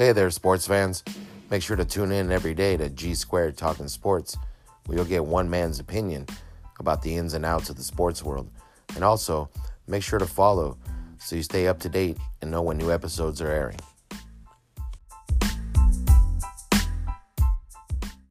[0.00, 1.04] Hey there, sports fans.
[1.50, 4.34] Make sure to tune in every day to G Squared Talking Sports,
[4.86, 6.24] where you'll get one man's opinion
[6.78, 8.50] about the ins and outs of the sports world.
[8.94, 9.50] And also,
[9.86, 10.78] make sure to follow
[11.18, 13.76] so you stay up to date and know when new episodes are airing.